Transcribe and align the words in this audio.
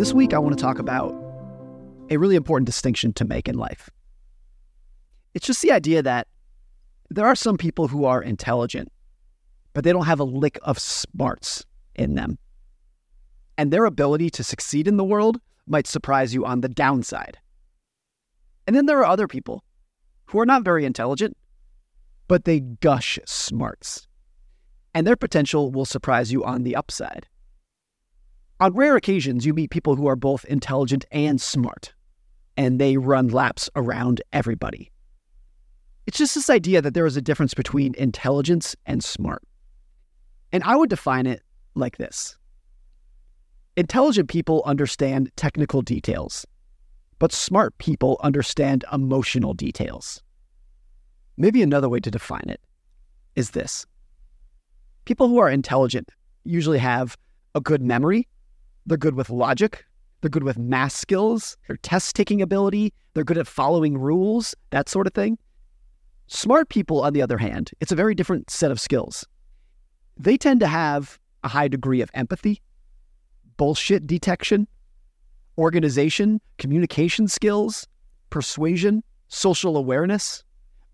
This 0.00 0.14
week, 0.14 0.32
I 0.32 0.38
want 0.38 0.56
to 0.56 0.62
talk 0.62 0.78
about 0.78 1.12
a 2.08 2.16
really 2.16 2.34
important 2.34 2.64
distinction 2.64 3.12
to 3.12 3.24
make 3.26 3.46
in 3.46 3.58
life. 3.58 3.90
It's 5.34 5.46
just 5.46 5.60
the 5.60 5.72
idea 5.72 6.02
that 6.02 6.26
there 7.10 7.26
are 7.26 7.34
some 7.34 7.58
people 7.58 7.86
who 7.86 8.06
are 8.06 8.22
intelligent, 8.22 8.90
but 9.74 9.84
they 9.84 9.92
don't 9.92 10.06
have 10.06 10.18
a 10.18 10.24
lick 10.24 10.58
of 10.62 10.78
smarts 10.78 11.66
in 11.96 12.14
them. 12.14 12.38
And 13.58 13.70
their 13.70 13.84
ability 13.84 14.30
to 14.30 14.42
succeed 14.42 14.88
in 14.88 14.96
the 14.96 15.04
world 15.04 15.38
might 15.66 15.86
surprise 15.86 16.32
you 16.32 16.46
on 16.46 16.62
the 16.62 16.70
downside. 16.70 17.36
And 18.66 18.74
then 18.74 18.86
there 18.86 19.00
are 19.00 19.04
other 19.04 19.28
people 19.28 19.62
who 20.28 20.40
are 20.40 20.46
not 20.46 20.64
very 20.64 20.86
intelligent, 20.86 21.36
but 22.26 22.46
they 22.46 22.60
gush 22.60 23.18
smarts. 23.26 24.08
And 24.94 25.06
their 25.06 25.14
potential 25.14 25.70
will 25.70 25.84
surprise 25.84 26.32
you 26.32 26.42
on 26.42 26.62
the 26.62 26.74
upside. 26.74 27.26
On 28.60 28.74
rare 28.74 28.94
occasions, 28.94 29.46
you 29.46 29.54
meet 29.54 29.70
people 29.70 29.96
who 29.96 30.06
are 30.06 30.16
both 30.16 30.44
intelligent 30.44 31.06
and 31.10 31.40
smart, 31.40 31.94
and 32.58 32.78
they 32.78 32.98
run 32.98 33.28
laps 33.28 33.70
around 33.74 34.20
everybody. 34.34 34.90
It's 36.06 36.18
just 36.18 36.34
this 36.34 36.50
idea 36.50 36.82
that 36.82 36.92
there 36.92 37.06
is 37.06 37.16
a 37.16 37.22
difference 37.22 37.54
between 37.54 37.94
intelligence 37.94 38.76
and 38.84 39.02
smart. 39.02 39.42
And 40.52 40.62
I 40.64 40.76
would 40.76 40.90
define 40.90 41.26
it 41.26 41.42
like 41.74 41.96
this 41.96 42.36
Intelligent 43.78 44.28
people 44.28 44.62
understand 44.66 45.30
technical 45.36 45.80
details, 45.80 46.44
but 47.18 47.32
smart 47.32 47.78
people 47.78 48.18
understand 48.22 48.84
emotional 48.92 49.54
details. 49.54 50.22
Maybe 51.38 51.62
another 51.62 51.88
way 51.88 52.00
to 52.00 52.10
define 52.10 52.48
it 52.48 52.60
is 53.36 53.52
this 53.52 53.86
people 55.06 55.28
who 55.28 55.38
are 55.38 55.48
intelligent 55.48 56.10
usually 56.44 56.78
have 56.78 57.16
a 57.54 57.60
good 57.62 57.80
memory 57.80 58.28
they're 58.90 58.98
good 58.98 59.14
with 59.14 59.30
logic. 59.30 59.86
They're 60.20 60.30
good 60.30 60.42
with 60.42 60.58
math 60.58 60.90
skills, 60.90 61.56
their 61.68 61.76
test 61.76 62.16
taking 62.16 62.42
ability. 62.42 62.92
They're 63.14 63.22
good 63.22 63.38
at 63.38 63.46
following 63.46 63.96
rules, 63.96 64.52
that 64.70 64.88
sort 64.88 65.06
of 65.06 65.14
thing. 65.14 65.38
Smart 66.26 66.68
people, 66.70 67.00
on 67.00 67.12
the 67.12 67.22
other 67.22 67.38
hand, 67.38 67.70
it's 67.80 67.92
a 67.92 67.94
very 67.94 68.16
different 68.16 68.50
set 68.50 68.72
of 68.72 68.80
skills. 68.80 69.24
They 70.18 70.36
tend 70.36 70.58
to 70.58 70.66
have 70.66 71.20
a 71.44 71.48
high 71.48 71.68
degree 71.68 72.00
of 72.00 72.10
empathy, 72.14 72.60
bullshit 73.58 74.08
detection, 74.08 74.66
organization, 75.56 76.40
communication 76.58 77.28
skills, 77.28 77.86
persuasion, 78.28 79.04
social 79.28 79.76
awareness, 79.76 80.42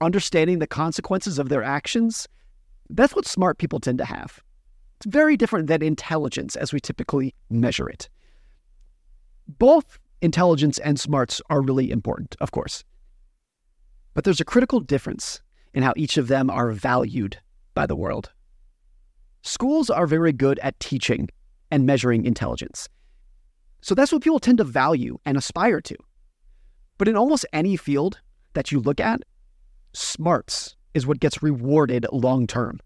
understanding 0.02 0.58
the 0.58 0.66
consequences 0.66 1.38
of 1.38 1.48
their 1.48 1.62
actions. 1.62 2.28
That's 2.90 3.16
what 3.16 3.26
smart 3.26 3.56
people 3.56 3.80
tend 3.80 3.96
to 3.98 4.04
have. 4.04 4.42
It's 4.96 5.06
very 5.06 5.36
different 5.36 5.66
than 5.66 5.82
intelligence 5.82 6.56
as 6.56 6.72
we 6.72 6.80
typically 6.80 7.34
measure 7.50 7.88
it. 7.88 8.08
Both 9.46 9.98
intelligence 10.22 10.78
and 10.78 10.98
smarts 10.98 11.40
are 11.50 11.60
really 11.60 11.90
important, 11.90 12.34
of 12.40 12.50
course. 12.50 12.82
But 14.14 14.24
there's 14.24 14.40
a 14.40 14.44
critical 14.44 14.80
difference 14.80 15.42
in 15.74 15.82
how 15.82 15.92
each 15.96 16.16
of 16.16 16.28
them 16.28 16.48
are 16.48 16.72
valued 16.72 17.38
by 17.74 17.86
the 17.86 17.96
world. 17.96 18.32
Schools 19.42 19.90
are 19.90 20.06
very 20.06 20.32
good 20.32 20.58
at 20.60 20.80
teaching 20.80 21.28
and 21.70 21.84
measuring 21.84 22.24
intelligence. 22.24 22.88
So 23.82 23.94
that's 23.94 24.10
what 24.10 24.22
people 24.22 24.40
tend 24.40 24.58
to 24.58 24.64
value 24.64 25.18
and 25.26 25.36
aspire 25.36 25.80
to. 25.82 25.96
But 26.98 27.08
in 27.08 27.16
almost 27.16 27.44
any 27.52 27.76
field 27.76 28.20
that 28.54 28.72
you 28.72 28.80
look 28.80 29.00
at, 29.00 29.22
smarts 29.92 30.76
is 30.94 31.06
what 31.06 31.20
gets 31.20 31.42
rewarded 31.42 32.06
long 32.10 32.46
term. 32.46 32.80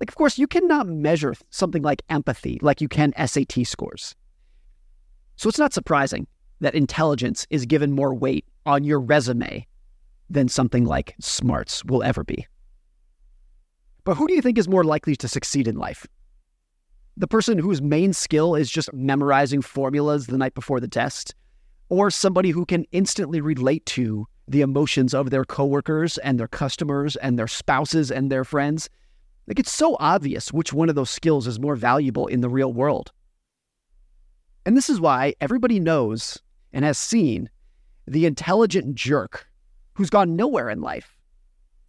Like, 0.00 0.10
of 0.10 0.14
course, 0.14 0.38
you 0.38 0.46
cannot 0.46 0.86
measure 0.86 1.34
something 1.50 1.82
like 1.82 2.02
empathy 2.10 2.58
like 2.62 2.80
you 2.80 2.88
can 2.88 3.12
SAT 3.16 3.66
scores. 3.66 4.14
So 5.36 5.48
it's 5.48 5.58
not 5.58 5.72
surprising 5.72 6.26
that 6.60 6.74
intelligence 6.74 7.46
is 7.50 7.66
given 7.66 7.92
more 7.92 8.14
weight 8.14 8.44
on 8.64 8.84
your 8.84 9.00
resume 9.00 9.66
than 10.28 10.48
something 10.48 10.84
like 10.84 11.14
smarts 11.20 11.84
will 11.84 12.02
ever 12.02 12.24
be. 12.24 12.46
But 14.04 14.16
who 14.16 14.26
do 14.26 14.34
you 14.34 14.42
think 14.42 14.58
is 14.58 14.68
more 14.68 14.84
likely 14.84 15.16
to 15.16 15.28
succeed 15.28 15.66
in 15.68 15.76
life? 15.76 16.06
The 17.16 17.26
person 17.26 17.58
whose 17.58 17.80
main 17.80 18.12
skill 18.12 18.54
is 18.54 18.70
just 18.70 18.92
memorizing 18.92 19.62
formulas 19.62 20.26
the 20.26 20.38
night 20.38 20.54
before 20.54 20.80
the 20.80 20.88
test? 20.88 21.34
Or 21.88 22.10
somebody 22.10 22.50
who 22.50 22.66
can 22.66 22.84
instantly 22.92 23.40
relate 23.40 23.86
to 23.86 24.26
the 24.48 24.60
emotions 24.60 25.14
of 25.14 25.30
their 25.30 25.44
coworkers 25.44 26.18
and 26.18 26.38
their 26.38 26.48
customers 26.48 27.16
and 27.16 27.38
their 27.38 27.48
spouses 27.48 28.10
and 28.10 28.30
their 28.30 28.44
friends? 28.44 28.88
Like 29.46 29.58
it's 29.58 29.72
so 29.72 29.96
obvious 30.00 30.52
which 30.52 30.72
one 30.72 30.88
of 30.88 30.94
those 30.94 31.10
skills 31.10 31.46
is 31.46 31.60
more 31.60 31.76
valuable 31.76 32.26
in 32.26 32.40
the 32.40 32.48
real 32.48 32.72
world. 32.72 33.12
And 34.64 34.76
this 34.76 34.90
is 34.90 35.00
why 35.00 35.34
everybody 35.40 35.78
knows 35.78 36.42
and 36.72 36.84
has 36.84 36.98
seen 36.98 37.48
the 38.06 38.26
intelligent 38.26 38.94
jerk 38.94 39.46
who's 39.94 40.10
gone 40.10 40.36
nowhere 40.36 40.68
in 40.68 40.80
life. 40.80 41.16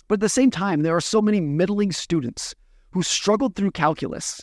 But 0.08 0.16
at 0.16 0.20
the 0.22 0.30
same 0.30 0.52
time, 0.52 0.82
there 0.82 0.96
are 0.96 1.02
so 1.02 1.22
many 1.22 1.42
middling 1.42 1.92
students 1.92 2.56
who 2.92 3.04
struggled 3.04 3.56
through 3.56 3.72
calculus, 3.72 4.42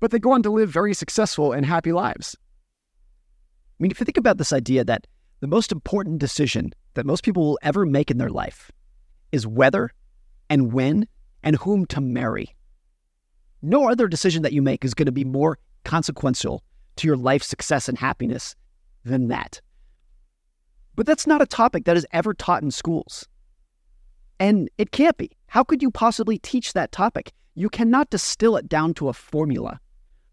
but 0.00 0.10
they 0.10 0.18
go 0.18 0.32
on 0.32 0.42
to 0.42 0.50
live 0.50 0.68
very 0.68 0.94
successful 0.94 1.52
and 1.52 1.64
happy 1.64 1.92
lives. 1.92 2.36
I 2.38 3.82
mean, 3.82 3.90
if 3.90 4.00
you 4.00 4.04
think 4.04 4.18
about 4.18 4.38
this 4.38 4.52
idea 4.52 4.84
that 4.84 5.06
the 5.40 5.46
most 5.46 5.72
important 5.72 6.18
decision 6.18 6.72
that 6.94 7.06
most 7.06 7.24
people 7.24 7.44
will 7.44 7.58
ever 7.62 7.86
make 7.86 8.10
in 8.10 8.18
their 8.18 8.30
life 8.30 8.70
is 9.32 9.46
whether 9.46 9.90
and 10.50 10.72
when 10.72 11.08
and 11.42 11.56
whom 11.56 11.86
to 11.86 12.00
marry. 12.00 12.54
No 13.62 13.88
other 13.88 14.08
decision 14.08 14.42
that 14.42 14.52
you 14.52 14.62
make 14.62 14.84
is 14.84 14.94
going 14.94 15.06
to 15.06 15.12
be 15.12 15.24
more 15.24 15.58
consequential 15.84 16.62
to 16.96 17.06
your 17.06 17.16
life 17.16 17.42
success 17.42 17.88
and 17.88 17.98
happiness 17.98 18.54
than 19.04 19.28
that. 19.28 19.60
But 20.94 21.06
that's 21.06 21.26
not 21.26 21.42
a 21.42 21.46
topic 21.46 21.84
that 21.84 21.96
is 21.96 22.06
ever 22.12 22.34
taught 22.34 22.62
in 22.62 22.70
schools. 22.70 23.26
And 24.38 24.68
it 24.78 24.90
can't 24.90 25.16
be. 25.16 25.30
How 25.46 25.62
could 25.62 25.82
you 25.82 25.90
possibly 25.90 26.38
teach 26.38 26.72
that 26.72 26.92
topic? 26.92 27.32
You 27.54 27.68
cannot 27.68 28.10
distill 28.10 28.56
it 28.56 28.68
down 28.68 28.94
to 28.94 29.08
a 29.08 29.12
formula 29.12 29.80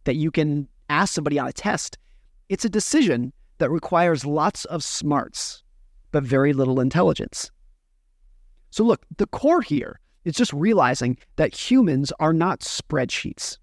that 0.05 0.15
you 0.15 0.31
can 0.31 0.67
ask 0.89 1.13
somebody 1.13 1.37
on 1.37 1.47
a 1.47 1.53
test. 1.53 1.97
It's 2.49 2.65
a 2.65 2.69
decision 2.69 3.31
that 3.59 3.69
requires 3.69 4.25
lots 4.25 4.65
of 4.65 4.83
smarts, 4.83 5.63
but 6.11 6.23
very 6.23 6.53
little 6.53 6.79
intelligence. 6.79 7.51
So, 8.71 8.83
look, 8.83 9.05
the 9.17 9.27
core 9.27 9.61
here 9.61 9.99
it's 10.29 10.37
just 10.37 10.53
realizing 10.53 11.17
that 11.35 11.55
humans 11.55 12.13
are 12.19 12.33
not 12.33 12.61
spreadsheets. 12.61 13.57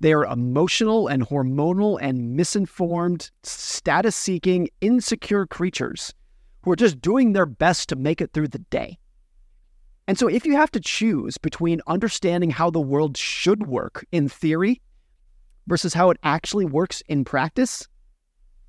They 0.00 0.12
are 0.12 0.24
emotional 0.24 1.08
and 1.08 1.26
hormonal 1.26 1.98
and 2.00 2.36
misinformed, 2.36 3.30
status 3.42 4.16
seeking, 4.16 4.68
insecure 4.80 5.46
creatures 5.46 6.14
who 6.62 6.72
are 6.72 6.76
just 6.76 7.00
doing 7.00 7.32
their 7.32 7.46
best 7.46 7.88
to 7.88 7.96
make 7.96 8.20
it 8.20 8.32
through 8.32 8.48
the 8.48 8.58
day. 8.58 8.98
And 10.08 10.18
so, 10.18 10.28
if 10.28 10.44
you 10.44 10.56
have 10.56 10.70
to 10.72 10.80
choose 10.80 11.38
between 11.38 11.80
understanding 11.86 12.50
how 12.50 12.70
the 12.70 12.80
world 12.80 13.16
should 13.16 13.66
work 13.66 14.04
in 14.10 14.28
theory 14.28 14.80
versus 15.68 15.94
how 15.94 16.10
it 16.10 16.18
actually 16.24 16.64
works 16.64 17.02
in 17.08 17.24
practice, 17.24 17.86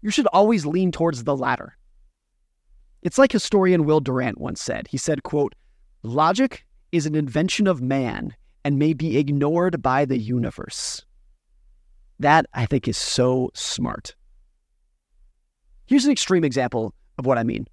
you 0.01 0.11
should 0.11 0.27
always 0.27 0.65
lean 0.65 0.91
towards 0.91 1.23
the 1.23 1.35
latter. 1.35 1.75
It's 3.01 3.17
like 3.17 3.31
historian 3.31 3.85
Will 3.85 3.99
Durant 3.99 4.39
once 4.39 4.61
said. 4.61 4.87
He 4.87 4.97
said, 4.97 5.23
quote, 5.23 5.55
logic 6.03 6.65
is 6.93 7.07
an 7.07 7.15
invention 7.15 7.65
of 7.65 7.81
man 7.81 8.35
and 8.63 8.77
may 8.77 8.93
be 8.93 9.17
ignored 9.17 9.81
by 9.81 10.05
the 10.05 10.17
universe. 10.17 11.03
That, 12.19 12.45
I 12.53 12.67
think, 12.67 12.87
is 12.87 12.97
so 12.97 13.49
smart. 13.55 14.15
Here's 15.87 16.05
an 16.05 16.11
extreme 16.11 16.43
example 16.43 16.93
of 17.17 17.25
what 17.25 17.39
I 17.39 17.43
mean. 17.43 17.67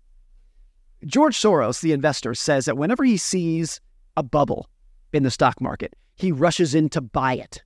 George 1.04 1.36
Soros, 1.38 1.82
the 1.82 1.92
investor, 1.92 2.34
says 2.34 2.64
that 2.64 2.78
whenever 2.78 3.04
he 3.04 3.19
sees 3.19 3.78
a 4.16 4.22
bubble 4.22 4.69
in 5.12 5.22
the 5.22 5.31
stock 5.31 5.61
market, 5.61 5.94
he 6.17 6.32
rushes 6.32 6.75
in 6.75 6.88
to 6.88 7.02
buy 7.02 7.34
it. 7.34 7.62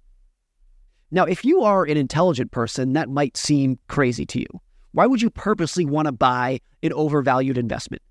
Now, 1.13 1.25
if 1.25 1.45
you 1.45 1.63
are 1.63 1.85
an 1.85 1.97
intelligent 1.97 2.51
person, 2.51 2.95
that 2.95 3.09
might 3.09 3.37
seem 3.37 3.79
crazy 3.87 4.27
to 4.27 4.41
you. 4.41 4.47
Why 4.91 5.07
would 5.07 5.23
you 5.23 5.31
purposely 5.31 5.85
want 5.85 6.07
to 6.07 6.13
buy 6.13 6.61
an 6.83 6.93
overvalued 6.93 7.59
investment? 7.59 8.03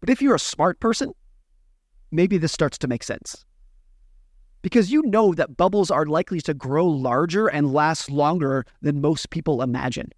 But 0.00 0.10
if 0.10 0.22
you're 0.22 0.36
a 0.36 0.40
smart 0.40 0.78
person, 0.78 1.12
maybe 2.10 2.38
this 2.38 2.52
starts 2.52 2.78
to 2.78 2.88
make 2.88 3.02
sense. 3.02 3.44
Because 4.62 4.90
you 4.90 5.02
know 5.02 5.34
that 5.34 5.56
bubbles 5.56 5.90
are 5.90 6.06
likely 6.06 6.40
to 6.42 6.54
grow 6.54 6.86
larger 6.86 7.46
and 7.46 7.72
last 7.72 8.10
longer 8.10 8.66
than 8.82 9.00
most 9.00 9.30
people 9.30 9.62
imagine. 9.62 10.10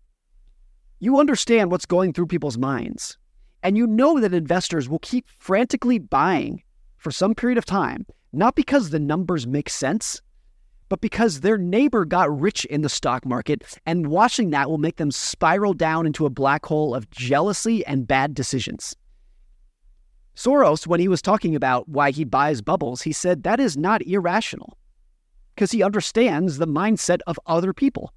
You 0.98 1.19
understand 1.19 1.70
what's 1.70 1.87
going 1.87 2.12
through 2.12 2.26
people's 2.26 2.58
minds, 2.58 3.19
and 3.62 3.76
you 3.76 3.87
know 3.87 4.20
that 4.20 4.34
investors 4.34 4.88
will 4.88 4.98
keep 5.00 5.26
frantically 5.38 5.98
buying 5.98 6.62
for 6.98 7.10
some 7.10 7.34
period 7.34 7.58
of 7.58 7.64
time, 7.64 8.06
not 8.32 8.54
because 8.54 8.90
the 8.90 8.98
numbers 8.98 9.46
make 9.46 9.69
sense, 9.69 10.20
but 10.88 11.00
because 11.00 11.40
their 11.40 11.56
neighbor 11.56 12.04
got 12.04 12.40
rich 12.40 12.64
in 12.66 12.82
the 12.82 12.88
stock 12.88 13.25
market, 13.25 13.78
and 13.86 14.08
watching 14.08 14.50
that 14.50 14.69
will 14.69 14.78
make 14.78 14.96
them 14.96 15.10
spiral 15.10 15.72
down 15.72 16.04
into 16.04 16.26
a 16.26 16.31
black 16.31 16.66
hole 16.66 16.94
of 16.94 17.08
jealousy 17.10 17.84
and 17.86 18.08
bad 18.08 18.34
decisions. 18.34 18.96
Soros, 20.40 20.87
when 20.87 21.00
he 21.00 21.08
was 21.08 21.20
talking 21.20 21.54
about 21.54 21.87
why 21.87 22.10
he 22.10 22.25
buys 22.25 22.62
bubbles, 22.62 23.02
he 23.02 23.12
said 23.12 23.42
that 23.42 23.60
is 23.60 23.76
not 23.76 24.00
irrational 24.06 24.78
because 25.54 25.70
he 25.70 25.82
understands 25.82 26.56
the 26.56 26.66
mindset 26.66 27.19
of 27.26 27.38
other 27.44 27.75
people. 27.75 28.14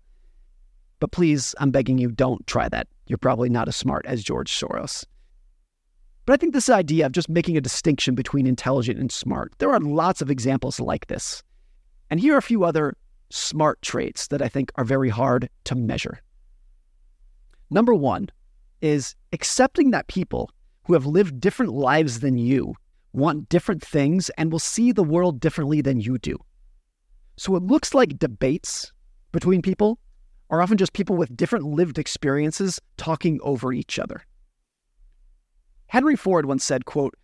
But 1.02 1.12
please, 1.12 1.54
I'm 1.58 1.70
begging 1.70 1.98
you, 1.98 2.12
don't 2.12 2.48
try 2.48 2.70
that. 2.70 2.88
You're 3.08 3.18
probably 3.18 3.50
not 3.50 3.68
as 3.68 3.76
smart 3.76 4.06
as 4.06 4.24
George 4.24 4.50
Soros. 4.50 5.04
But 6.26 6.32
I 6.32 6.38
think 6.38 6.54
this 6.54 6.70
idea 6.70 7.08
of 7.08 7.12
just 7.12 7.28
making 7.28 7.58
a 7.58 7.62
distinction 7.62 8.16
between 8.16 8.48
intelligent 8.48 9.02
and 9.02 9.12
smart, 9.12 9.52
there 9.58 9.72
are 9.72 9.80
lots 9.82 10.22
of 10.22 10.32
examples 10.32 10.80
like 10.80 11.08
this. 11.08 11.44
And 12.10 12.22
here 12.22 12.36
are 12.36 12.38
a 12.38 12.42
few 12.42 12.64
other 12.64 12.96
smart 13.32 13.82
traits 13.82 14.28
that 14.28 14.42
I 14.42 14.48
think 14.48 14.72
are 14.76 14.86
very 14.86 15.10
hard 15.10 15.50
to 15.66 15.76
measure. 15.76 16.22
Number 17.70 17.94
one 17.94 18.30
is 18.80 19.14
accepting 19.34 19.92
that 19.92 20.08
people 20.08 20.50
who 20.86 20.94
have 20.94 21.06
lived 21.06 21.40
different 21.40 21.74
lives 21.74 22.20
than 22.20 22.38
you 22.38 22.76
want 23.14 23.48
different 23.50 23.84
things 23.84 24.30
and 24.32 24.52
will 24.52 24.60
see 24.60 24.92
the 24.92 25.04
world 25.04 25.40
differently 25.40 25.82
than 25.82 26.00
you 26.00 26.18
do. 26.18 26.38
So 27.38 27.56
it 27.56 27.64
looks 27.64 27.94
like 27.94 28.20
debates 28.20 28.92
between 29.32 29.62
people 29.62 30.00
are 30.50 30.62
often 30.62 30.78
just 30.78 30.94
people 30.94 31.16
with 31.16 31.36
different 31.36 31.66
lived 31.66 31.98
experiences 31.98 32.80
talking 32.98 33.40
over 33.42 33.72
each 33.72 33.98
other. 33.98 34.26
Henry 35.88 36.16
Ford 36.16 36.46
once 36.46 36.64
said, 36.64 36.86
quote, 36.86 37.16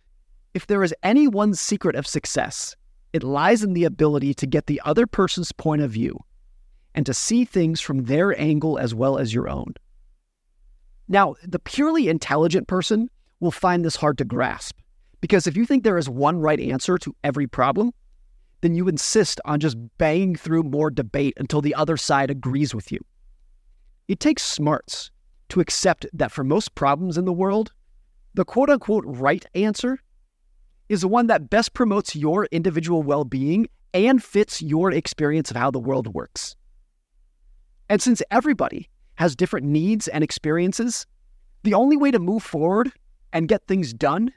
if 0.54 0.66
there 0.66 0.82
is 0.82 0.94
any 1.02 1.28
one 1.28 1.54
secret 1.54 1.94
of 1.94 2.06
success, 2.06 2.74
it 3.12 3.22
lies 3.22 3.62
in 3.62 3.72
the 3.72 3.84
ability 3.84 4.34
to 4.34 4.46
get 4.46 4.66
the 4.66 4.80
other 4.84 5.06
person's 5.06 5.52
point 5.52 5.82
of 5.82 5.90
view 5.90 6.18
and 6.94 7.06
to 7.06 7.14
see 7.14 7.44
things 7.44 7.80
from 7.80 8.04
their 8.04 8.38
angle 8.40 8.78
as 8.78 8.94
well 8.94 9.18
as 9.18 9.34
your 9.34 9.48
own. 9.48 9.74
Now, 11.08 11.34
the 11.42 11.58
purely 11.58 12.08
intelligent 12.08 12.68
person 12.68 13.10
will 13.40 13.50
find 13.50 13.84
this 13.84 13.96
hard 13.96 14.18
to 14.18 14.24
grasp 14.24 14.76
because 15.20 15.46
if 15.46 15.56
you 15.56 15.66
think 15.66 15.84
there 15.84 15.98
is 15.98 16.08
one 16.08 16.38
right 16.38 16.60
answer 16.60 16.96
to 16.98 17.14
every 17.24 17.46
problem, 17.46 17.92
then 18.62 18.74
you 18.74 18.88
insist 18.88 19.40
on 19.44 19.60
just 19.60 19.76
banging 19.98 20.36
through 20.36 20.62
more 20.62 20.90
debate 20.90 21.34
until 21.36 21.60
the 21.60 21.74
other 21.74 21.96
side 21.96 22.30
agrees 22.30 22.74
with 22.74 22.90
you. 22.92 22.98
It 24.08 24.20
takes 24.20 24.42
smarts 24.42 25.10
to 25.50 25.60
accept 25.60 26.06
that 26.12 26.32
for 26.32 26.44
most 26.44 26.74
problems 26.74 27.16
in 27.16 27.24
the 27.24 27.32
world, 27.32 27.72
the 28.34 28.44
quote 28.44 28.70
unquote 28.70 29.04
right 29.06 29.44
answer 29.54 29.98
is 30.88 31.02
the 31.02 31.08
one 31.08 31.26
that 31.28 31.50
best 31.50 31.74
promotes 31.74 32.16
your 32.16 32.46
individual 32.46 33.02
well 33.02 33.24
being 33.24 33.68
and 33.94 34.22
fits 34.22 34.62
your 34.62 34.90
experience 34.92 35.50
of 35.50 35.56
how 35.56 35.70
the 35.70 35.78
world 35.78 36.14
works. 36.14 36.56
And 37.88 38.00
since 38.00 38.22
everybody 38.30 38.88
has 39.16 39.34
different 39.34 39.66
needs 39.66 40.08
and 40.08 40.22
experiences, 40.22 41.06
the 41.64 41.74
only 41.74 41.96
way 41.96 42.10
to 42.10 42.18
move 42.18 42.42
forward 42.42 42.92
and 43.32 43.48
get 43.48 43.66
things 43.66 43.92
done 43.92 44.32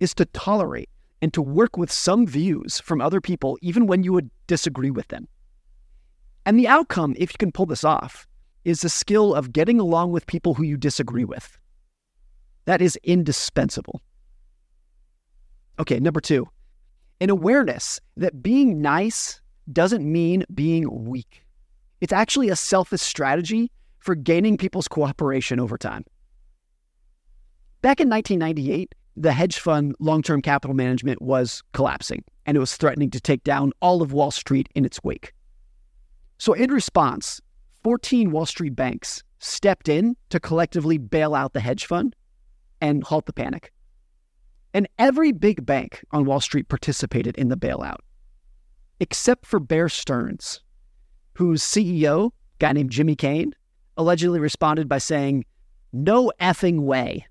is 0.00 0.14
to 0.14 0.24
tolerate 0.26 0.88
and 1.20 1.32
to 1.34 1.42
work 1.42 1.76
with 1.76 1.90
some 1.90 2.26
views 2.26 2.80
from 2.80 3.00
other 3.00 3.20
people, 3.20 3.58
even 3.62 3.86
when 3.86 4.02
you 4.02 4.12
would 4.12 4.30
disagree 4.46 4.90
with 4.90 5.08
them. 5.08 5.28
And 6.44 6.58
the 6.58 6.66
outcome, 6.66 7.14
if 7.16 7.32
you 7.32 7.38
can 7.38 7.52
pull 7.52 7.66
this 7.66 7.84
off, 7.84 8.26
is 8.64 8.80
the 8.80 8.88
skill 8.88 9.34
of 9.34 9.52
getting 9.52 9.78
along 9.78 10.10
with 10.10 10.26
people 10.26 10.54
who 10.54 10.64
you 10.64 10.76
disagree 10.76 11.24
with. 11.24 11.58
That 12.64 12.82
is 12.82 12.98
indispensable. 13.02 14.00
Okay, 15.78 15.98
number 15.98 16.20
two, 16.20 16.48
an 17.20 17.30
awareness 17.30 18.00
that 18.16 18.42
being 18.42 18.82
nice 18.82 19.40
doesn't 19.72 20.10
mean 20.10 20.44
being 20.54 21.04
weak. 21.04 21.44
It's 22.00 22.12
actually 22.12 22.48
a 22.48 22.56
selfish 22.56 23.00
strategy 23.00 23.70
for 24.00 24.16
gaining 24.16 24.56
people's 24.56 24.88
cooperation 24.88 25.60
over 25.60 25.78
time. 25.78 26.04
Back 27.82 27.98
in 28.00 28.08
1998, 28.08 28.94
the 29.16 29.32
hedge 29.32 29.58
fund 29.58 29.96
long 29.98 30.22
term 30.22 30.40
capital 30.40 30.74
management 30.74 31.20
was 31.20 31.64
collapsing 31.72 32.22
and 32.46 32.56
it 32.56 32.60
was 32.60 32.76
threatening 32.76 33.10
to 33.10 33.20
take 33.20 33.42
down 33.42 33.72
all 33.82 34.02
of 34.02 34.12
Wall 34.12 34.30
Street 34.30 34.68
in 34.76 34.84
its 34.84 35.02
wake. 35.02 35.32
So, 36.38 36.52
in 36.52 36.70
response, 36.70 37.40
14 37.82 38.30
Wall 38.30 38.46
Street 38.46 38.76
banks 38.76 39.24
stepped 39.40 39.88
in 39.88 40.16
to 40.30 40.38
collectively 40.38 40.96
bail 40.96 41.34
out 41.34 41.54
the 41.54 41.60
hedge 41.60 41.84
fund 41.86 42.14
and 42.80 43.02
halt 43.02 43.26
the 43.26 43.32
panic. 43.32 43.72
And 44.72 44.88
every 45.00 45.32
big 45.32 45.66
bank 45.66 46.04
on 46.12 46.24
Wall 46.24 46.40
Street 46.40 46.68
participated 46.68 47.36
in 47.36 47.48
the 47.48 47.56
bailout, 47.56 47.98
except 49.00 49.44
for 49.44 49.58
Bear 49.58 49.88
Stearns, 49.88 50.60
whose 51.36 51.64
CEO, 51.64 52.30
guy 52.60 52.72
named 52.72 52.90
Jimmy 52.90 53.16
Cayne, 53.16 53.54
allegedly 53.96 54.38
responded 54.38 54.88
by 54.88 54.98
saying, 54.98 55.44
No 55.92 56.32
effing 56.40 56.82
way 56.82 57.26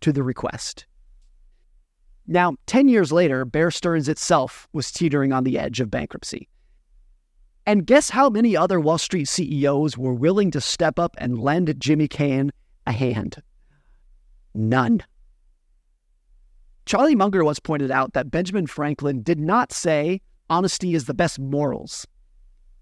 to 0.00 0.12
the 0.12 0.22
request. 0.22 0.86
Now, 2.26 2.56
10 2.66 2.88
years 2.88 3.10
later, 3.10 3.44
Bear 3.44 3.70
Stearns 3.70 4.08
itself 4.08 4.68
was 4.72 4.92
teetering 4.92 5.32
on 5.32 5.44
the 5.44 5.58
edge 5.58 5.80
of 5.80 5.90
bankruptcy. 5.90 6.48
And 7.64 7.86
guess 7.86 8.10
how 8.10 8.30
many 8.30 8.56
other 8.56 8.80
Wall 8.80 8.98
Street 8.98 9.28
CEOs 9.28 9.96
were 9.96 10.14
willing 10.14 10.50
to 10.52 10.60
step 10.60 10.98
up 10.98 11.14
and 11.18 11.38
lend 11.38 11.74
Jimmy 11.78 12.08
Cayne 12.08 12.50
a 12.86 12.92
hand? 12.92 13.42
None. 14.54 15.02
Charlie 16.86 17.14
Munger 17.14 17.44
once 17.44 17.60
pointed 17.60 17.90
out 17.90 18.14
that 18.14 18.30
Benjamin 18.30 18.66
Franklin 18.66 19.22
did 19.22 19.38
not 19.38 19.72
say 19.72 20.22
honesty 20.48 20.94
is 20.94 21.04
the 21.04 21.14
best 21.14 21.38
morals. 21.38 22.06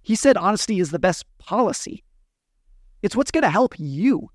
He 0.02 0.14
said 0.14 0.36
honesty 0.36 0.78
is 0.78 0.92
the 0.92 1.00
best 1.00 1.24
policy. 1.38 2.04
It's 3.02 3.16
what's 3.16 3.32
going 3.32 3.42
to 3.42 3.50
help 3.50 3.74
you 3.78 4.30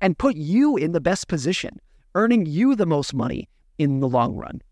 and 0.00 0.16
put 0.16 0.36
you 0.36 0.76
in 0.76 0.92
the 0.92 1.00
best 1.00 1.26
position, 1.26 1.80
earning 2.14 2.46
you 2.46 2.74
the 2.74 2.86
most 2.86 3.14
money 3.14 3.48
in 3.78 4.00
the 4.00 4.08
long 4.08 4.34
run. 4.34 4.62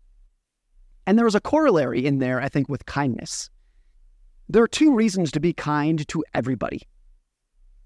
And 1.07 1.17
there 1.17 1.27
is 1.27 1.35
a 1.35 1.41
corollary 1.41 2.05
in 2.05 2.19
there, 2.19 2.41
I 2.41 2.49
think, 2.49 2.69
with 2.69 2.85
kindness. 2.85 3.49
There 4.49 4.63
are 4.63 4.67
two 4.67 4.93
reasons 4.93 5.31
to 5.31 5.39
be 5.39 5.53
kind 5.53 6.07
to 6.07 6.23
everybody. 6.33 6.81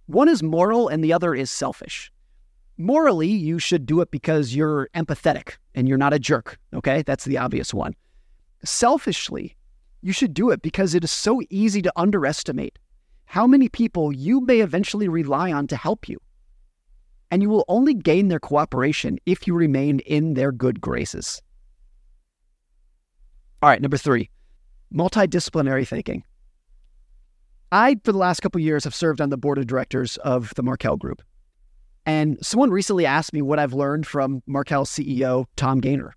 One 0.07 0.29
is 0.29 0.43
moral 0.43 0.87
and 0.87 1.03
the 1.03 1.13
other 1.13 1.33
is 1.33 1.49
selfish 1.49 2.11
morally, 2.77 3.27
you 3.27 3.59
should 3.59 3.85
do 3.85 4.01
it 4.01 4.11
because 4.11 4.55
you're 4.55 4.89
empathetic 4.95 5.55
and 5.73 5.87
you're 5.87 5.97
not 5.97 6.13
a 6.13 6.19
jerk. 6.19 6.59
Okay. 6.73 7.01
That's 7.01 7.25
the 7.25 7.37
obvious 7.37 7.73
one. 7.73 7.95
Selfishly, 8.63 9.55
you 10.01 10.11
should 10.11 10.33
do 10.33 10.49
it 10.51 10.61
because 10.61 10.95
it 10.95 11.03
is 11.03 11.11
so 11.11 11.41
easy 11.49 11.81
to 11.81 11.93
underestimate 11.95 12.77
how 13.25 13.47
many 13.47 13.69
people 13.69 14.11
you 14.11 14.41
may 14.41 14.59
eventually 14.59 15.07
rely 15.07 15.51
on 15.51 15.67
to 15.67 15.75
help 15.75 16.07
you. 16.07 16.19
And 17.35 17.41
you 17.41 17.49
will 17.49 17.65
only 17.67 17.93
gain 17.93 18.29
their 18.29 18.39
cooperation 18.39 19.19
if 19.25 19.45
you 19.45 19.55
remain 19.55 19.99
in 19.99 20.35
their 20.35 20.53
good 20.53 20.79
graces. 20.79 21.41
All 23.61 23.67
right, 23.67 23.81
number 23.81 23.97
three, 23.97 24.29
multidisciplinary 24.93 25.85
thinking. 25.85 26.23
I, 27.73 27.95
for 28.05 28.13
the 28.13 28.17
last 28.17 28.39
couple 28.39 28.61
years, 28.61 28.85
have 28.85 28.95
served 28.95 29.19
on 29.19 29.31
the 29.31 29.37
board 29.37 29.57
of 29.57 29.67
directors 29.67 30.15
of 30.19 30.53
the 30.55 30.63
Markel 30.63 30.95
Group. 30.95 31.21
And 32.05 32.37
someone 32.41 32.71
recently 32.71 33.05
asked 33.05 33.33
me 33.33 33.41
what 33.41 33.59
I've 33.59 33.73
learned 33.73 34.07
from 34.07 34.41
Markel 34.47 34.85
CEO, 34.85 35.43
Tom 35.57 35.81
Gayner, 35.81 36.11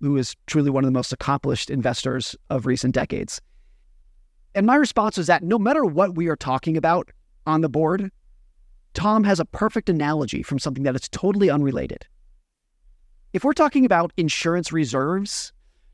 who 0.00 0.16
is 0.16 0.34
truly 0.46 0.70
one 0.70 0.84
of 0.84 0.88
the 0.88 0.98
most 0.98 1.12
accomplished 1.12 1.68
investors 1.68 2.34
of 2.48 2.64
recent 2.64 2.94
decades. 2.94 3.42
And 4.54 4.64
my 4.64 4.76
response 4.76 5.18
was 5.18 5.26
that 5.26 5.42
no 5.42 5.58
matter 5.58 5.84
what 5.84 6.14
we 6.14 6.28
are 6.28 6.36
talking 6.36 6.78
about 6.78 7.10
on 7.46 7.60
the 7.60 7.68
board, 7.68 8.10
Tom 8.94 9.24
has 9.24 9.40
a 9.40 9.44
perfect 9.44 9.88
analogy 9.88 10.42
from 10.42 10.58
something 10.58 10.84
that 10.84 10.94
is 10.94 11.08
totally 11.08 11.50
unrelated. 11.50 12.06
If 13.32 13.44
we're 13.44 13.52
talking 13.54 13.84
about 13.84 14.12
insurance 14.16 14.72
reserves, 14.72 15.52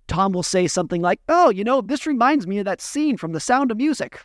Tom 0.09 0.33
will 0.33 0.43
say 0.43 0.67
something 0.67 1.02
like, 1.02 1.21
Oh, 1.28 1.50
you 1.50 1.62
know, 1.62 1.81
this 1.81 2.07
reminds 2.07 2.47
me 2.47 2.59
of 2.59 2.64
that 2.64 2.81
scene 2.81 3.17
from 3.17 3.33
The 3.33 3.40
Sound 3.40 3.71
of 3.71 3.76
Music. 3.76 4.21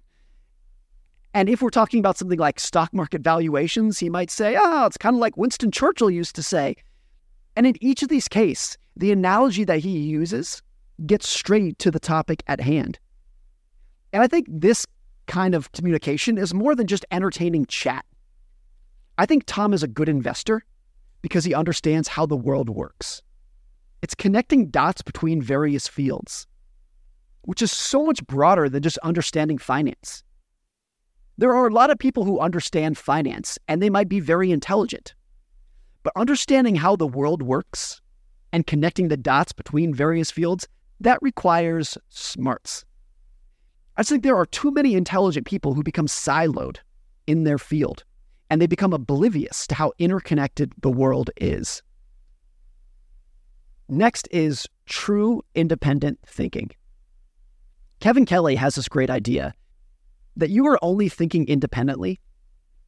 And 1.34 1.50
if 1.50 1.62
we're 1.62 1.70
talking 1.70 2.00
about 2.00 2.18
something 2.18 2.38
like 2.38 2.60
stock 2.60 2.94
market 2.94 3.22
valuations, 3.22 3.98
he 3.98 4.10
might 4.10 4.30
say, 4.30 4.56
oh, 4.60 4.86
it's 4.86 4.98
kind 4.98 5.16
of 5.16 5.20
like 5.20 5.36
Winston 5.36 5.72
Churchill 5.72 6.12
used 6.12 6.36
to 6.36 6.44
say. 6.44 6.76
And 7.56 7.66
in 7.66 7.76
each 7.84 8.04
of 8.04 8.10
these 8.10 8.28
cases, 8.28 8.78
the 8.96 9.12
analogy 9.12 9.64
that 9.64 9.80
he 9.80 9.98
uses 9.98 10.62
gets 11.06 11.28
straight 11.28 11.80
to 11.80 11.90
the 11.90 12.00
topic 12.00 12.44
at 12.48 12.62
hand. 12.62 13.00
And 14.12 14.22
I 14.22 14.28
think 14.28 14.46
this 14.48 14.86
kind 15.26 15.56
of 15.56 15.72
communication 15.72 16.38
is 16.38 16.54
more 16.54 16.76
than 16.76 16.86
just 16.86 17.06
entertaining 17.10 17.66
chat. 17.66 18.06
I 19.18 19.26
think 19.28 19.44
Tom 19.46 19.74
is 19.74 19.84
a 19.84 19.88
good 19.88 20.10
investor 20.10 20.64
because 21.22 21.44
he 21.44 21.54
understands 21.54 22.08
how 22.08 22.26
the 22.26 22.36
world 22.36 22.70
works. 22.70 23.22
It's 24.02 24.16
connecting 24.16 24.70
dots 24.70 25.02
between 25.02 25.42
various 25.42 25.88
fields, 25.88 26.48
which 27.44 27.62
is 27.62 27.72
so 27.72 28.06
much 28.06 28.26
broader 28.26 28.68
than 28.70 28.82
just 28.82 28.98
understanding 29.00 29.58
finance. 29.58 30.24
There 31.38 31.56
are 31.56 31.68
a 31.68 31.74
lot 31.74 31.92
of 31.92 32.00
people 32.00 32.26
who 32.26 32.40
understand 32.40 32.98
finance 32.98 33.60
and 33.68 33.82
they 33.82 33.90
might 33.90 34.10
be 34.10 34.20
very 34.20 34.52
intelligent. 34.52 35.14
But 36.02 36.14
understanding 36.16 36.76
how 36.76 36.96
the 36.96 37.08
world 37.08 37.42
works 37.42 38.02
and 38.52 38.68
connecting 38.68 39.08
the 39.08 39.18
dots 39.18 39.54
between 39.54 39.94
various 39.94 40.32
fields, 40.32 40.68
that 41.00 41.20
requires 41.22 41.98
smarts. 42.10 42.84
I 43.96 44.04
think 44.04 44.24
there 44.24 44.36
are 44.36 44.46
too 44.48 44.72
many 44.72 44.96
intelligent 44.96 45.46
people 45.46 45.76
who 45.76 45.84
become 45.84 46.08
siloed 46.08 46.78
in 47.28 47.44
their 47.44 47.58
field 47.58 48.04
and 48.54 48.62
they 48.62 48.68
become 48.68 48.94
oblivious 48.94 49.66
to 49.66 49.74
how 49.74 49.92
interconnected 49.98 50.72
the 50.84 50.92
world 50.92 51.32
is. 51.38 51.82
Next 53.90 54.28
is 54.30 54.68
true 54.86 55.42
independent 55.56 56.20
thinking. 56.24 56.70
Kevin 58.00 58.28
Kelly 58.28 58.54
has 58.54 58.76
this 58.76 58.88
great 58.88 59.10
idea 59.10 59.56
that 60.38 60.52
you 60.52 60.68
are 60.68 60.78
only 60.84 61.10
thinking 61.10 61.48
independently 61.48 62.20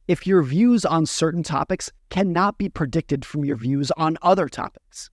if 0.06 0.24
your 0.24 0.40
views 0.44 0.84
on 0.84 1.04
certain 1.04 1.42
topics 1.42 1.90
cannot 2.10 2.58
be 2.58 2.68
predicted 2.68 3.24
from 3.24 3.44
your 3.44 3.56
views 3.56 3.90
on 3.96 4.16
other 4.22 4.48
topics. 4.48 5.10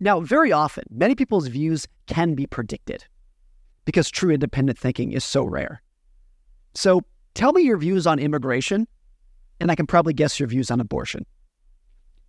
Now, 0.00 0.18
very 0.18 0.50
often, 0.50 0.86
many 0.90 1.14
people's 1.14 1.46
views 1.46 1.86
can 2.08 2.34
be 2.34 2.48
predicted 2.48 3.04
because 3.84 4.10
true 4.10 4.32
independent 4.32 4.76
thinking 4.76 5.12
is 5.12 5.22
so 5.22 5.44
rare. 5.44 5.82
So, 6.74 7.02
tell 7.34 7.52
me 7.52 7.62
your 7.62 7.78
views 7.78 8.08
on 8.08 8.18
immigration, 8.18 8.88
and 9.60 9.70
I 9.70 9.74
can 9.74 9.86
probably 9.86 10.12
guess 10.12 10.38
your 10.38 10.48
views 10.48 10.70
on 10.70 10.80
abortion. 10.80 11.24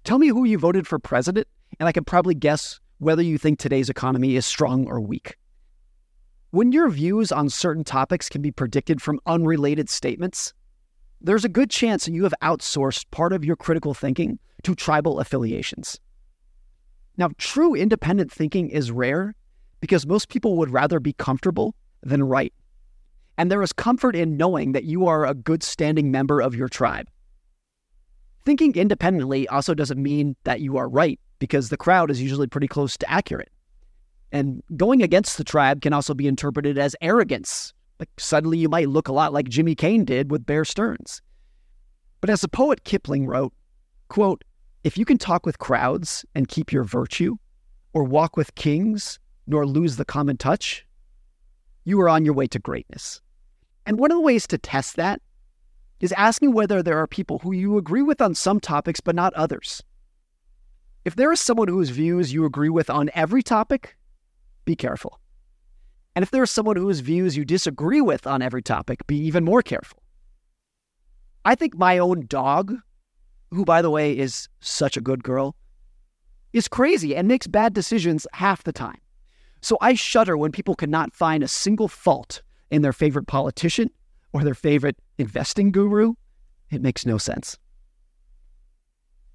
Tell 0.03 0.19
me 0.19 0.27
who 0.27 0.46
you 0.46 0.57
voted 0.57 0.88
for 0.88 1.00
president, 1.00 1.48
and 1.79 1.88
I 1.88 1.91
can 1.91 2.05
probably 2.05 2.36
guess 2.36 2.79
whether 3.00 3.22
you 3.22 3.38
think 3.38 3.60
today's 3.60 3.89
economy 3.89 4.36
is 4.36 4.46
strong 4.46 4.88
or 4.88 5.00
weak. 5.01 5.36
When 6.51 6.72
your 6.72 6.89
views 6.89 7.31
on 7.31 7.50
certain 7.50 7.84
topics 7.84 8.29
can 8.29 8.41
be 8.41 8.51
predicted 8.51 9.01
from 9.01 9.19
unrelated 9.25 9.89
statements, 9.89 10.53
there's 11.19 11.43
a 11.43 11.50
good 11.50 11.69
chance 11.69 12.05
that 12.05 12.13
you 12.13 12.24
have 12.24 12.34
outsourced 12.41 13.05
part 13.12 13.34
of 13.34 13.43
your 13.43 13.55
critical 13.55 13.93
thinking 13.93 14.39
to 14.63 14.74
tribal 14.74 15.19
affiliations. 15.19 16.00
Now, 17.17 17.29
true 17.38 17.75
independent 17.75 18.31
thinking 18.31 18.69
is 18.69 18.91
rare 18.91 19.36
because 19.81 20.07
most 20.07 20.29
people 20.29 20.57
would 20.57 20.69
rather 20.69 21.00
be 21.00 21.13
comfortable 21.13 21.75
than 22.03 22.24
right. 22.24 22.53
And 23.38 23.51
there 23.51 23.62
is 23.62 23.74
comfort 23.74 24.15
in 24.15 24.38
knowing 24.38 24.72
that 24.72 24.86
you 24.86 25.05
are 25.07 25.25
a 25.25 25.34
good 25.34 25.63
standing 25.63 26.12
member 26.12 26.41
of 26.41 26.55
your 26.55 26.69
tribe. 26.69 27.07
Thinking 28.48 28.74
independently 28.75 29.46
also 29.50 29.74
doesn't 29.74 30.01
mean 30.01 30.38
that 30.46 30.62
you 30.62 30.77
are 30.77 30.88
right 30.88 31.20
because 31.38 31.68
the 31.68 31.75
crowd 31.75 32.10
is 32.10 32.22
usually 32.22 32.48
pretty 32.48 32.70
close 32.70 32.96
to 32.96 33.12
accurate. 33.12 33.51
And 34.32 34.63
going 34.77 35.04
against 35.04 35.38
the 35.38 35.44
tribe 35.44 35.82
can 35.82 35.92
also 35.92 36.13
be 36.13 36.27
interpreted 36.27 36.77
as 36.77 36.96
arrogance 37.01 37.74
like 38.00 38.08
suddenly 38.18 38.58
you 38.58 38.70
might 38.70 38.88
look 38.88 39.10
a 39.10 39.12
lot 39.12 39.34
like 39.34 39.50
Jimmy 39.50 39.75
Cayne 39.75 40.06
did 40.06 40.32
with 40.32 40.46
Bear 40.46 40.63
Stearns. 40.63 41.22
But 42.22 42.30
as 42.30 42.39
the 42.39 42.48
poet 42.48 42.86
Kipling 42.86 43.27
wrote, 43.27 43.51
quote, 44.08 44.46
if 44.86 44.98
you 44.98 45.04
can 45.04 45.18
talk 45.18 45.46
with 45.46 45.60
crowds 45.60 46.24
and 46.34 46.48
keep 46.48 46.72
your 46.72 46.86
virtue, 46.86 47.36
or 47.92 48.06
walk 48.06 48.38
with 48.38 48.56
kings, 48.56 49.20
nor 49.46 49.68
lose 49.68 49.98
the 49.98 50.06
common 50.06 50.38
touch, 50.38 50.86
you 51.84 52.00
are 52.00 52.08
on 52.08 52.24
your 52.24 52.34
way 52.34 52.48
to 52.48 52.60
greatness. 52.60 53.20
And 53.86 54.00
one 54.00 54.10
of 54.10 54.16
the 54.16 54.22
ways 54.22 54.48
to 54.48 54.58
test 54.58 54.96
that 54.96 55.22
is 56.00 56.12
asking 56.13 56.54
whether 56.54 56.84
there 56.84 56.98
are 57.00 57.08
people 57.08 57.39
who 57.39 57.51
you 57.51 57.77
agree 57.77 58.01
with 58.01 58.22
on 58.22 58.36
some 58.36 58.60
topics 58.60 59.00
but 59.00 59.16
not 59.16 59.34
others. 59.34 59.84
If 61.06 61.16
there 61.16 61.32
is 61.32 61.39
someone 61.39 61.68
whose 61.68 61.89
views 61.89 62.34
you 62.34 62.46
agree 62.46 62.70
with 62.70 62.89
on 62.89 63.10
every 63.13 63.42
topic, 63.42 63.96
be 64.66 64.75
careful. 64.75 65.20
And 66.16 66.24
if 66.24 66.32
there 66.32 66.44
is 66.44 66.51
someone 66.51 66.75
whose 66.75 67.00
views 67.00 67.38
you 67.38 67.46
disagree 67.46 68.01
with 68.01 68.27
on 68.27 68.42
every 68.42 68.62
topic, 68.62 69.06
be 69.08 69.18
even 69.18 69.44
more 69.46 69.62
careful. 69.62 70.01
I 71.46 71.56
think 71.56 71.77
my 71.77 71.98
own 71.98 72.25
dog, 72.27 72.74
who, 73.51 73.63
by 73.63 73.82
the 73.82 73.89
way, 73.89 74.18
is 74.18 74.50
such 74.60 74.98
a 74.98 75.01
good 75.01 75.24
girl, 75.24 75.56
is 76.54 76.68
crazy 76.68 77.16
and 77.16 77.27
makes 77.27 77.48
bad 77.48 77.74
decisions 77.74 78.27
half 78.34 78.63
the 78.63 78.74
time. 78.74 79.00
So 79.62 79.77
I 79.80 79.94
shudder 79.94 80.38
when 80.38 80.51
people 80.51 80.75
cannot 80.75 81.13
find 81.13 81.44
a 81.44 81.48
single 81.48 81.88
fault 81.88 82.42
in 82.70 82.82
their 82.82 82.94
favorite 82.94 83.27
politician 83.27 83.89
or 84.34 84.44
their 84.44 84.54
favorite 84.54 84.98
investing 85.17 85.71
guru. 85.71 86.13
It 86.69 86.81
makes 86.81 87.05
no 87.05 87.17
sense. 87.17 87.57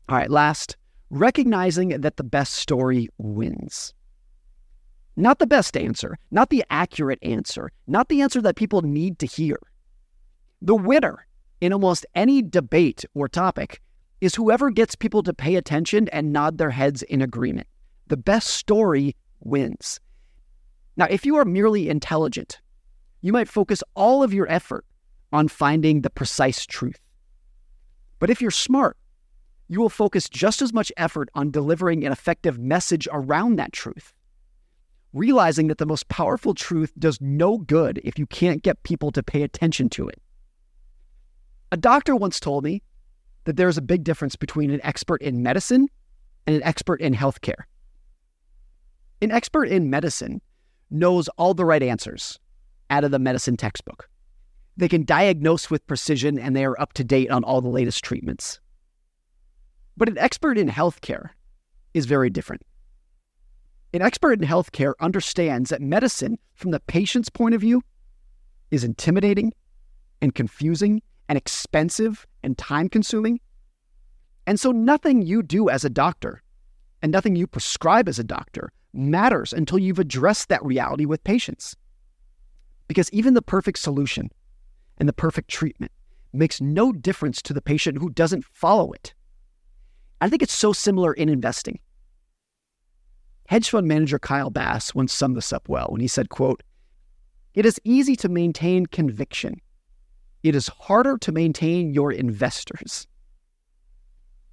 All 0.09 0.17
right, 0.17 0.31
last, 0.31 0.77
recognizing 1.11 1.89
that 1.89 2.17
the 2.17 2.25
best 2.25 2.55
story 2.55 3.09
wins. 3.19 3.95
Not 5.17 5.39
the 5.39 5.47
best 5.47 5.77
answer, 5.77 6.19
not 6.31 6.51
the 6.51 6.65
accurate 6.71 7.19
answer, 7.23 7.71
not 7.87 8.09
the 8.09 8.23
answer 8.23 8.41
that 8.43 8.57
people 8.57 8.83
need 8.83 9.19
to 9.19 9.27
hear. 9.27 9.59
The 10.63 10.75
winner 10.75 11.27
in 11.61 11.73
almost 11.73 12.07
any 12.15 12.43
debate 12.43 13.05
or 13.15 13.29
topic 13.29 13.81
is 14.21 14.35
whoever 14.35 14.71
gets 14.71 14.95
people 14.95 15.23
to 15.25 15.35
pay 15.35 15.57
attention 15.57 16.09
and 16.09 16.33
nod 16.33 16.57
their 16.57 16.71
heads 16.71 17.03
in 17.03 17.21
agreement. 17.21 17.67
The 18.07 18.17
best 18.17 18.49
story 18.49 19.17
wins. 19.41 20.01
Now, 20.97 21.07
if 21.11 21.27
you 21.27 21.37
are 21.37 21.45
merely 21.45 21.89
intelligent, 21.89 22.61
you 23.21 23.33
might 23.33 23.49
focus 23.49 23.83
all 23.95 24.23
of 24.23 24.33
your 24.33 24.51
effort 24.51 24.85
on 25.33 25.49
finding 25.49 26.03
the 26.03 26.11
precise 26.11 26.67
truth. 26.67 27.01
But 28.19 28.31
if 28.31 28.41
you're 28.41 28.51
smart, 28.51 28.97
you 29.69 29.81
will 29.81 29.89
focus 29.89 30.29
just 30.29 30.63
as 30.63 30.73
much 30.73 30.93
effort 30.97 31.29
on 31.35 31.51
delivering 31.51 32.05
an 32.05 32.13
effective 32.13 32.59
message 32.59 33.09
around 33.11 33.57
that 33.57 33.73
truth 33.73 34.13
realizing 35.13 35.69
that 35.69 35.79
the 35.79 35.87
most 35.87 36.09
powerful 36.09 36.55
truth 36.55 36.93
does 36.99 37.21
no 37.21 37.59
good 37.59 38.01
if 38.05 38.19
you 38.19 38.27
can't 38.27 38.63
get 38.63 38.83
people 38.83 39.11
to 39.13 39.23
pay 39.23 39.43
attention 39.43 39.89
to 39.91 40.09
it. 40.09 40.21
A 41.71 41.77
doctor 41.77 42.17
once 42.17 42.41
told 42.41 42.65
me 42.65 42.83
that 43.45 43.57
there 43.57 43.69
is 43.69 43.79
a 43.79 43.83
big 43.83 44.05
difference 44.05 44.37
between 44.37 44.71
an 44.71 44.81
expert 44.83 45.21
in 45.23 45.43
medicine 45.43 45.89
and 46.47 46.57
an 46.57 46.63
expert 46.63 47.01
in 47.01 47.15
healthcare. 47.15 47.65
An 49.21 49.31
expert 49.31 49.67
in 49.67 49.91
medicine 49.91 50.41
knows 50.91 51.29
all 51.31 51.55
the 51.55 51.65
right 51.65 51.83
answers 51.83 52.39
out 52.91 53.05
of 53.05 53.11
the 53.11 53.19
medicine 53.19 53.57
textbook. 53.57 54.09
They 54.77 54.89
can 54.89 55.05
diagnose 55.05 55.71
with 55.71 55.87
precision 55.87 56.39
and 56.39 56.57
they 56.57 56.65
are 56.65 56.81
up 56.81 56.93
to 56.95 57.05
date 57.05 57.31
on 57.31 57.45
all 57.45 57.61
the 57.61 57.69
latest 57.69 58.03
treatments. 58.05 58.61
But 59.97 60.09
an 60.09 60.19
expert 60.19 60.57
in 60.57 60.69
healthcare 60.69 61.31
is 61.93 62.07
very 62.07 62.31
different. 62.31 62.63
An 63.93 64.01
expert 64.01 64.41
in 64.41 64.49
healthcare 64.49 64.95
understands 65.01 65.69
that 65.69 65.83
medicine, 65.83 66.39
from 66.55 66.71
the 66.71 66.81
patient's 66.81 67.29
point 67.29 67.55
of 67.55 67.61
view, 67.61 67.83
is 68.71 68.85
intimidating 68.85 69.53
and 70.23 70.35
confusing 70.35 71.03
and 71.29 71.37
expensive 71.37 72.27
and 72.43 72.57
time 72.57 72.89
consuming. 72.89 73.41
And 74.47 74.59
so 74.59 74.73
nothing 74.73 75.21
you 75.21 75.43
do 75.43 75.69
as 75.69 75.85
a 75.85 75.91
doctor 75.91 76.43
and 77.03 77.13
nothing 77.13 77.37
you 77.37 77.47
prescribe 77.47 78.09
as 78.09 78.19
a 78.19 78.25
doctor 78.25 78.73
matters 78.95 79.53
until 79.53 79.79
you've 79.79 79.99
addressed 79.99 80.49
that 80.49 80.65
reality 80.65 81.05
with 81.05 81.23
patients. 81.25 81.77
Because 82.89 83.11
even 83.13 83.35
the 83.35 83.43
perfect 83.43 83.79
solution 83.79 84.31
and 85.03 85.09
the 85.09 85.13
perfect 85.13 85.51
treatment 85.51 85.91
makes 86.33 86.61
no 86.61 86.93
difference 86.93 87.43
to 87.43 87.53
the 87.53 87.61
patient 87.61 87.99
who 87.99 88.09
doesn't 88.09 88.45
follow 88.45 88.93
it. 88.93 89.15
I 90.21 90.29
think 90.29 90.43
it's 90.43 90.53
so 90.53 90.73
similar 90.73 91.13
in 91.13 91.29
investing. 91.29 91.81
Hedge 93.49 93.69
fund 93.69 93.89
manager 93.89 94.21
Kyle 94.21 94.49
Bass 94.49 94.95
once 94.95 95.13
summed 95.13 95.37
this 95.37 95.53
up 95.53 95.69
well 95.69 95.89
when 95.89 96.01
he 96.01 96.07
said, 96.07 96.29
quote, 96.29 96.63
It 97.55 97.67
is 97.67 97.81
easy 97.83 98.15
to 98.15 98.29
maintain 98.29 98.87
conviction. 98.87 99.61
It 100.45 100.55
is 100.55 100.69
harder 100.69 101.19
to 101.19 101.33
maintain 101.33 101.93
your 101.93 102.13
investors. 102.13 103.09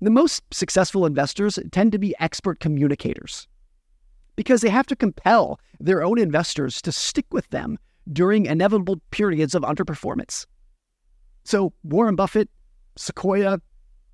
The 0.02 0.10
most 0.10 0.42
successful 0.52 1.06
investors 1.06 1.60
tend 1.72 1.92
to 1.92 2.00
be 2.00 2.16
expert 2.20 2.60
communicators 2.60 3.48
because 4.36 4.62
they 4.62 4.70
have 4.70 4.88
to 4.88 4.96
compel 4.96 5.60
their 5.80 6.02
own 6.02 6.18
investors 6.18 6.82
to 6.82 6.92
stick 6.92 7.28
with 7.30 7.48
them 7.50 7.78
during 8.12 8.46
inevitable 8.46 9.02
periods 9.12 9.56
of 9.56 9.64
underperformance. 9.64 10.46
So, 11.44 11.74
Warren 11.84 12.16
Buffett, 12.16 12.50
Sequoia, 12.96 13.60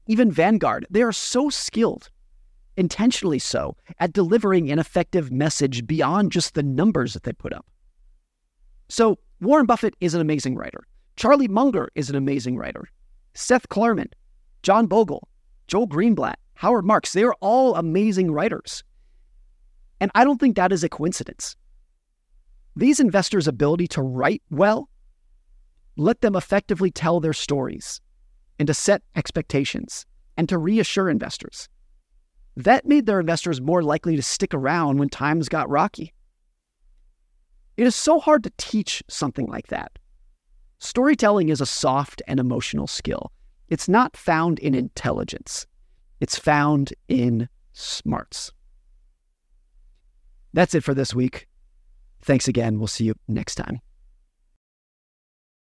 even 0.07 0.31
Vanguard, 0.31 0.85
they 0.89 1.01
are 1.01 1.11
so 1.11 1.49
skilled 1.49 2.09
intentionally 2.77 3.39
so, 3.39 3.75
at 3.99 4.13
delivering 4.13 4.71
an 4.71 4.79
effective 4.79 5.31
message 5.31 5.87
beyond 5.87 6.31
just 6.31 6.53
the 6.53 6.63
numbers 6.63 7.13
that 7.13 7.23
they 7.23 7.33
put 7.33 7.53
up. 7.53 7.65
So, 8.89 9.17
Warren 9.41 9.65
Buffett 9.65 9.95
is 10.01 10.13
an 10.13 10.21
amazing 10.21 10.55
writer. 10.55 10.85
Charlie 11.15 11.47
Munger 11.47 11.89
is 11.95 12.09
an 12.09 12.15
amazing 12.15 12.57
writer. 12.57 12.89
Seth 13.33 13.69
Klarman, 13.69 14.11
John 14.63 14.87
Bogle, 14.87 15.27
Joel 15.67 15.87
Greenblatt, 15.87 16.35
Howard 16.55 16.85
Marks, 16.85 17.13
they 17.13 17.23
are 17.23 17.35
all 17.41 17.75
amazing 17.75 18.31
writers. 18.31 18.83
And 19.99 20.11
I 20.15 20.23
don't 20.23 20.39
think 20.39 20.55
that 20.55 20.71
is 20.71 20.83
a 20.83 20.89
coincidence. 20.89 21.55
These 22.75 22.99
investors' 22.99 23.47
ability 23.47 23.87
to 23.89 24.01
write 24.01 24.43
well 24.49 24.89
let 25.97 26.21
them 26.21 26.35
effectively 26.35 26.91
tell 26.91 27.19
their 27.19 27.33
stories 27.33 28.01
and 28.59 28.67
to 28.67 28.73
set 28.73 29.01
expectations 29.15 30.05
and 30.37 30.49
to 30.49 30.57
reassure 30.57 31.09
investors. 31.09 31.69
That 32.57 32.85
made 32.85 33.05
their 33.05 33.19
investors 33.19 33.61
more 33.61 33.83
likely 33.83 34.15
to 34.15 34.21
stick 34.21 34.53
around 34.53 34.97
when 34.97 35.09
times 35.09 35.49
got 35.49 35.69
rocky. 35.69 36.13
It 37.77 37.87
is 37.87 37.95
so 37.95 38.19
hard 38.19 38.43
to 38.43 38.51
teach 38.57 39.03
something 39.09 39.47
like 39.47 39.67
that. 39.67 39.91
Storytelling 40.79 41.49
is 41.49 41.61
a 41.61 41.65
soft 41.65 42.21
and 42.27 42.39
emotional 42.39 42.87
skill. 42.87 43.31
It's 43.69 43.89
not 43.89 44.15
found 44.15 44.59
in 44.59 44.75
intelligence, 44.75 45.65
it's 46.19 46.37
found 46.37 46.93
in 47.07 47.49
smarts. 47.73 48.51
That's 50.53 50.75
it 50.75 50.83
for 50.83 50.93
this 50.93 51.13
week. 51.13 51.47
Thanks 52.25 52.47
again. 52.47 52.79
We'll 52.79 52.87
see 52.87 53.05
you 53.05 53.13
next 53.27 53.55
time. 53.55 53.81